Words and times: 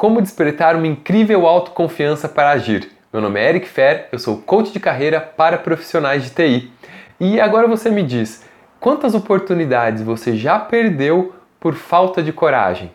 Como 0.00 0.22
despertar 0.22 0.76
uma 0.76 0.86
incrível 0.86 1.46
autoconfiança 1.46 2.26
para 2.26 2.52
agir. 2.52 2.90
Meu 3.12 3.20
nome 3.20 3.38
é 3.38 3.50
Eric 3.50 3.68
Fer, 3.68 4.08
eu 4.10 4.18
sou 4.18 4.38
coach 4.38 4.72
de 4.72 4.80
carreira 4.80 5.20
para 5.20 5.58
profissionais 5.58 6.24
de 6.24 6.30
TI. 6.30 6.72
E 7.20 7.38
agora 7.38 7.68
você 7.68 7.90
me 7.90 8.02
diz, 8.02 8.42
quantas 8.80 9.14
oportunidades 9.14 10.02
você 10.02 10.34
já 10.34 10.58
perdeu 10.58 11.34
por 11.60 11.74
falta 11.74 12.22
de 12.22 12.32
coragem? 12.32 12.90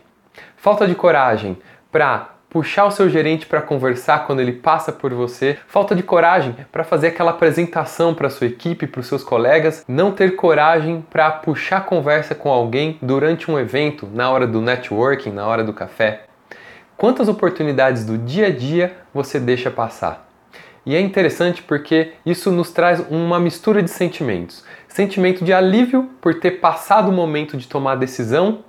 Falta 0.56 0.84
de 0.84 0.96
coragem 0.96 1.56
para 1.92 2.30
puxar 2.50 2.86
o 2.86 2.90
seu 2.90 3.08
gerente 3.08 3.46
para 3.46 3.62
conversar 3.62 4.26
quando 4.26 4.40
ele 4.40 4.54
passa 4.54 4.90
por 4.90 5.14
você, 5.14 5.56
falta 5.68 5.94
de 5.94 6.02
coragem 6.02 6.56
para 6.72 6.82
fazer 6.82 7.06
aquela 7.06 7.30
apresentação 7.30 8.14
para 8.14 8.28
sua 8.28 8.48
equipe, 8.48 8.84
para 8.84 9.00
os 9.00 9.06
seus 9.06 9.22
colegas, 9.22 9.84
não 9.86 10.10
ter 10.10 10.34
coragem 10.34 11.06
para 11.08 11.30
puxar 11.30 11.86
conversa 11.86 12.34
com 12.34 12.50
alguém 12.50 12.98
durante 13.00 13.48
um 13.48 13.56
evento, 13.56 14.08
na 14.12 14.28
hora 14.28 14.44
do 14.44 14.60
networking, 14.60 15.30
na 15.30 15.46
hora 15.46 15.62
do 15.62 15.72
café. 15.72 16.25
Quantas 16.96 17.28
oportunidades 17.28 18.06
do 18.06 18.16
dia 18.16 18.46
a 18.46 18.50
dia 18.50 18.96
você 19.12 19.38
deixa 19.38 19.70
passar? 19.70 20.26
E 20.84 20.94
é 20.94 21.00
interessante 21.00 21.62
porque 21.62 22.12
isso 22.24 22.50
nos 22.50 22.70
traz 22.70 23.04
uma 23.10 23.38
mistura 23.38 23.82
de 23.82 23.90
sentimentos. 23.90 24.64
Sentimento 24.88 25.44
de 25.44 25.52
alívio 25.52 26.08
por 26.22 26.40
ter 26.40 26.52
passado 26.52 27.10
o 27.10 27.12
momento 27.12 27.58
de 27.58 27.68
tomar 27.68 27.92
a 27.92 27.96
decisão 27.96 28.60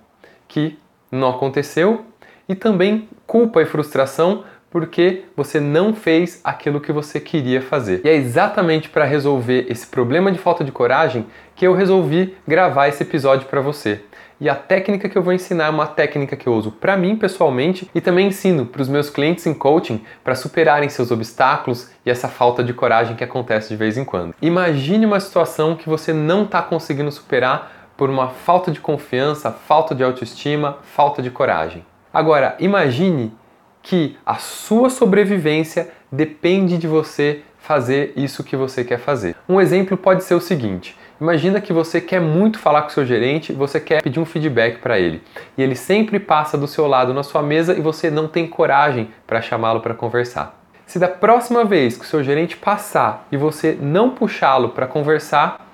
que 0.46 0.78
não 1.10 1.30
aconteceu 1.30 2.06
e 2.50 2.56
também 2.56 3.08
culpa 3.26 3.62
e 3.62 3.66
frustração 3.66 4.44
porque 4.78 5.24
você 5.36 5.60
não 5.60 5.92
fez 5.92 6.40
aquilo 6.44 6.80
que 6.80 6.92
você 6.92 7.20
queria 7.20 7.64
fazer. 7.64 8.02
E 8.06 8.10
é 8.10 8.14
exatamente 8.14 8.90
para 8.90 9.06
resolver 9.06 9.66
esse 9.68 9.88
problema 9.88 10.32
de 10.32 10.38
falta 10.38 10.64
de 10.64 10.72
coragem 10.72 11.26
que 11.56 11.66
eu 11.66 11.74
resolvi 11.74 12.38
gravar 12.48 12.88
esse 12.88 13.02
episódio 13.02 13.48
para 13.48 13.60
você. 13.60 14.02
E 14.40 14.48
a 14.48 14.54
técnica 14.54 15.10
que 15.10 15.18
eu 15.18 15.24
vou 15.24 15.34
ensinar 15.34 15.66
é 15.66 15.70
uma 15.72 15.88
técnica 15.88 16.36
que 16.36 16.46
eu 16.46 16.54
uso 16.54 16.72
para 16.72 16.96
mim 16.96 17.16
pessoalmente 17.16 17.90
e 17.96 18.00
também 18.00 18.28
ensino 18.28 18.68
para 18.68 18.84
os 18.84 18.88
meus 18.88 19.10
clientes 19.10 19.48
em 19.48 19.54
coaching 19.56 20.00
para 20.24 20.36
superarem 20.36 20.90
seus 20.90 21.10
obstáculos 21.10 21.90
e 22.06 22.12
essa 22.12 22.28
falta 22.28 22.64
de 22.64 22.72
coragem 22.72 23.16
que 23.16 23.24
acontece 23.24 23.70
de 23.70 23.76
vez 23.76 23.98
em 23.98 24.06
quando. 24.06 24.36
Imagine 24.40 25.08
uma 25.08 25.20
situação 25.20 25.76
que 25.76 25.90
você 25.90 26.14
não 26.14 26.44
está 26.44 26.62
conseguindo 26.62 27.12
superar 27.12 27.90
por 27.98 28.12
uma 28.12 28.28
falta 28.28 28.70
de 28.70 28.80
confiança, 28.80 29.52
falta 29.52 29.96
de 29.96 30.04
autoestima, 30.04 30.78
falta 30.84 31.20
de 31.20 31.32
coragem. 31.32 31.84
Agora, 32.14 32.56
imagine 32.60 33.34
que 33.82 34.18
a 34.26 34.36
sua 34.36 34.90
sobrevivência 34.90 35.90
depende 36.12 36.78
de 36.78 36.88
você 36.88 37.42
fazer 37.60 38.14
isso 38.16 38.44
que 38.44 38.56
você 38.56 38.84
quer 38.84 39.00
fazer. 39.00 39.36
Um 39.48 39.60
exemplo 39.60 39.98
pode 39.98 40.24
ser 40.24 40.36
o 40.36 40.42
seguinte: 40.42 40.96
Imagina 41.20 41.60
que 41.60 41.74
você 41.74 42.00
quer 42.00 42.22
muito 42.22 42.60
falar 42.60 42.84
com 42.84 42.90
o 42.90 42.92
seu 42.92 43.04
gerente, 43.04 43.52
você 43.52 43.80
quer 43.80 44.04
pedir 44.04 44.20
um 44.20 44.26
feedback 44.26 44.78
para 44.78 45.00
ele, 45.00 45.24
e 45.58 45.64
ele 45.64 45.76
sempre 45.76 46.20
passa 46.20 46.58
do 46.58 46.68
seu 46.68 46.86
lado 46.86 47.12
na 47.12 47.24
sua 47.24 47.42
mesa 47.42 47.76
e 47.76 47.82
você 47.82 48.12
não 48.12 48.28
tem 48.28 48.46
coragem 48.48 49.10
para 49.26 49.42
chamá-lo 49.42 49.82
para 49.82 49.96
conversar. 49.96 50.56
Se 50.86 51.00
da 51.00 51.08
próxima 51.08 51.66
vez 51.66 51.98
que 51.98 52.06
o 52.06 52.08
seu 52.08 52.24
gerente 52.24 52.56
passar 52.56 53.28
e 53.32 53.36
você 53.36 53.78
não 53.82 54.12
puxá-lo 54.12 54.70
para 54.70 54.86
conversar, 54.86 55.68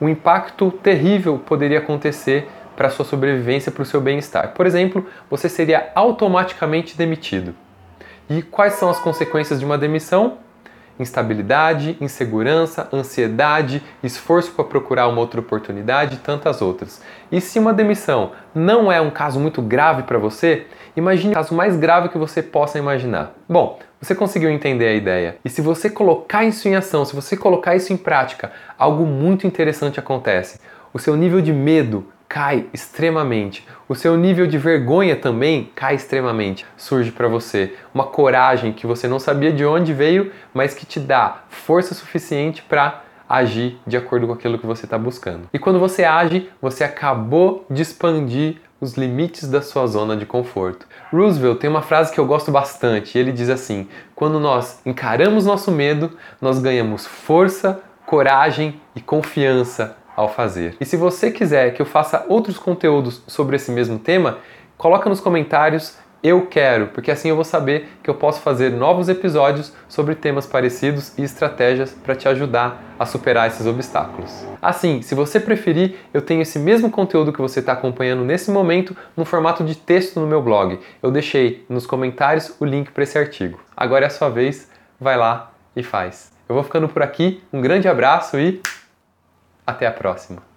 um 0.00 0.08
impacto 0.08 0.70
terrível 0.70 1.38
poderia 1.44 1.78
acontecer 1.78 2.48
para 2.76 2.90
sua 2.90 3.04
sobrevivência, 3.04 3.72
para 3.72 3.82
o 3.82 3.86
seu 3.86 4.00
bem-estar. 4.00 4.52
Por 4.54 4.66
exemplo, 4.66 5.06
você 5.30 5.48
seria 5.48 5.90
automaticamente 5.94 6.96
demitido. 6.96 7.54
E 8.28 8.42
quais 8.42 8.74
são 8.74 8.88
as 8.88 8.98
consequências 8.98 9.58
de 9.58 9.66
uma 9.66 9.78
demissão? 9.78 10.38
instabilidade, 10.98 11.96
insegurança, 12.00 12.88
ansiedade, 12.92 13.82
esforço 14.02 14.52
para 14.52 14.64
procurar 14.64 15.08
uma 15.08 15.20
outra 15.20 15.40
oportunidade 15.40 16.16
e 16.16 16.18
tantas 16.18 16.62
outras. 16.62 17.02
E 17.30 17.40
se 17.40 17.58
uma 17.58 17.72
demissão 17.72 18.32
não 18.54 18.90
é 18.90 19.00
um 19.00 19.10
caso 19.10 19.40
muito 19.40 19.60
grave 19.60 20.04
para 20.04 20.18
você, 20.18 20.66
imagine 20.96 21.32
o 21.32 21.34
caso 21.34 21.54
mais 21.54 21.76
grave 21.76 22.08
que 22.08 22.18
você 22.18 22.42
possa 22.42 22.78
imaginar. 22.78 23.34
Bom, 23.48 23.78
você 24.00 24.14
conseguiu 24.14 24.50
entender 24.50 24.86
a 24.86 24.94
ideia. 24.94 25.36
E 25.44 25.50
se 25.50 25.60
você 25.60 25.90
colocar 25.90 26.44
isso 26.44 26.68
em 26.68 26.76
ação, 26.76 27.04
se 27.04 27.14
você 27.14 27.36
colocar 27.36 27.74
isso 27.74 27.92
em 27.92 27.96
prática, 27.96 28.52
algo 28.78 29.04
muito 29.04 29.46
interessante 29.46 29.98
acontece. 29.98 30.60
O 30.92 30.98
seu 30.98 31.16
nível 31.16 31.40
de 31.40 31.52
medo 31.52 32.06
cai 32.34 32.66
extremamente. 32.74 33.64
O 33.88 33.94
seu 33.94 34.16
nível 34.16 34.44
de 34.44 34.58
vergonha 34.58 35.14
também 35.14 35.70
cai 35.72 35.94
extremamente. 35.94 36.66
Surge 36.76 37.12
para 37.12 37.28
você 37.28 37.74
uma 37.94 38.06
coragem 38.06 38.72
que 38.72 38.88
você 38.88 39.06
não 39.06 39.20
sabia 39.20 39.52
de 39.52 39.64
onde 39.64 39.92
veio, 39.92 40.32
mas 40.52 40.74
que 40.74 40.84
te 40.84 40.98
dá 40.98 41.44
força 41.48 41.94
suficiente 41.94 42.60
para 42.60 43.04
agir 43.28 43.78
de 43.86 43.96
acordo 43.96 44.26
com 44.26 44.32
aquilo 44.32 44.58
que 44.58 44.66
você 44.66 44.84
está 44.84 44.98
buscando. 44.98 45.48
E 45.52 45.60
quando 45.60 45.78
você 45.78 46.02
age, 46.02 46.50
você 46.60 46.82
acabou 46.82 47.64
de 47.70 47.82
expandir 47.82 48.56
os 48.80 48.94
limites 48.94 49.48
da 49.48 49.62
sua 49.62 49.86
zona 49.86 50.16
de 50.16 50.26
conforto. 50.26 50.88
Roosevelt 51.12 51.60
tem 51.60 51.70
uma 51.70 51.82
frase 51.82 52.12
que 52.12 52.18
eu 52.18 52.26
gosto 52.26 52.50
bastante, 52.50 53.16
ele 53.16 53.30
diz 53.30 53.48
assim: 53.48 53.86
quando 54.12 54.40
nós 54.40 54.80
encaramos 54.84 55.46
nosso 55.46 55.70
medo, 55.70 56.18
nós 56.40 56.58
ganhamos 56.58 57.06
força, 57.06 57.80
coragem 58.04 58.80
e 58.96 59.00
confiança 59.00 59.96
ao 60.16 60.28
fazer. 60.28 60.76
E 60.80 60.84
se 60.84 60.96
você 60.96 61.30
quiser 61.30 61.72
que 61.74 61.82
eu 61.82 61.86
faça 61.86 62.24
outros 62.28 62.58
conteúdos 62.58 63.22
sobre 63.26 63.56
esse 63.56 63.70
mesmo 63.70 63.98
tema, 63.98 64.38
coloca 64.76 65.08
nos 65.08 65.20
comentários 65.20 65.98
eu 66.24 66.46
quero, 66.46 66.86
porque 66.86 67.10
assim 67.10 67.28
eu 67.28 67.34
vou 67.34 67.44
saber 67.44 67.86
que 68.02 68.08
eu 68.08 68.14
posso 68.14 68.40
fazer 68.40 68.70
novos 68.70 69.10
episódios 69.10 69.74
sobre 69.86 70.14
temas 70.14 70.46
parecidos 70.46 71.12
e 71.18 71.22
estratégias 71.22 71.92
para 71.92 72.14
te 72.14 72.26
ajudar 72.26 72.82
a 72.98 73.04
superar 73.04 73.46
esses 73.46 73.66
obstáculos. 73.66 74.32
Assim, 74.62 75.02
se 75.02 75.14
você 75.14 75.38
preferir, 75.38 75.96
eu 76.14 76.22
tenho 76.22 76.40
esse 76.40 76.58
mesmo 76.58 76.90
conteúdo 76.90 77.30
que 77.30 77.42
você 77.42 77.60
está 77.60 77.72
acompanhando 77.72 78.24
nesse 78.24 78.50
momento 78.50 78.96
no 79.14 79.26
formato 79.26 79.62
de 79.62 79.74
texto 79.74 80.18
no 80.18 80.26
meu 80.26 80.40
blog. 80.40 80.80
Eu 81.02 81.10
deixei 81.10 81.62
nos 81.68 81.84
comentários 81.84 82.56
o 82.58 82.64
link 82.64 82.90
para 82.90 83.02
esse 83.02 83.18
artigo. 83.18 83.60
Agora 83.76 84.04
é 84.04 84.06
a 84.06 84.10
sua 84.10 84.30
vez, 84.30 84.70
vai 84.98 85.18
lá 85.18 85.52
e 85.76 85.82
faz. 85.82 86.32
Eu 86.48 86.54
vou 86.54 86.64
ficando 86.64 86.88
por 86.88 87.02
aqui, 87.02 87.42
um 87.52 87.60
grande 87.60 87.86
abraço 87.86 88.38
e 88.38 88.62
até 89.66 89.86
a 89.86 89.92
próxima! 89.92 90.53